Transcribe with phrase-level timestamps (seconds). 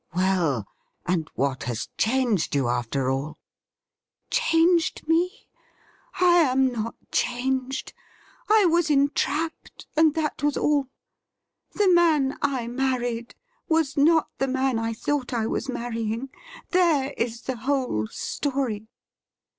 [0.15, 0.65] 'Well,
[1.05, 3.37] and what has changed you, after all
[4.31, 5.47] T' Changed me?
[6.15, 7.93] I am not changed!
[8.49, 10.87] I was entrapped, and that was all.
[11.73, 13.35] The man I married
[13.69, 16.29] was not the man I thought I was marrying.
[16.71, 18.87] There is the whole story.